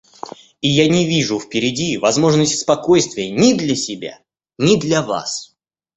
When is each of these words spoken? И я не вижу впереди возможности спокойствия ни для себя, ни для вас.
И 0.61 0.67
я 0.67 0.87
не 0.89 1.05
вижу 1.07 1.39
впереди 1.39 1.99
возможности 1.99 2.55
спокойствия 2.55 3.29
ни 3.29 3.53
для 3.53 3.75
себя, 3.75 4.19
ни 4.57 4.75
для 4.79 5.03
вас. 5.03 5.55